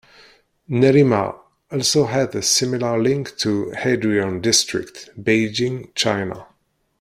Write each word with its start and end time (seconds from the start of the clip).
Nerima 0.67 1.37
also 1.71 2.07
has 2.07 2.33
a 2.33 2.41
similar 2.41 2.99
link 2.99 3.37
to 3.37 3.65
Haidian 3.69 4.41
District, 4.41 5.11
Beijing, 5.15 5.93
China. 5.93 6.47